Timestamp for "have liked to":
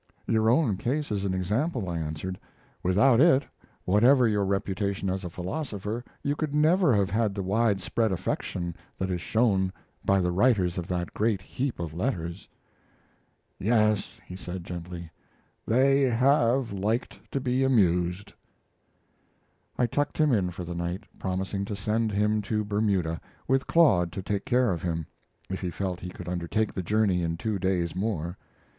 16.01-17.39